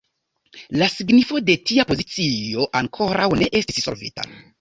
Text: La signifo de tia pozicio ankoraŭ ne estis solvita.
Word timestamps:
La 0.81 0.85
signifo 0.93 1.41
de 1.49 1.55
tia 1.71 1.85
pozicio 1.91 2.65
ankoraŭ 2.79 3.29
ne 3.43 3.51
estis 3.61 3.79
solvita. 3.89 4.27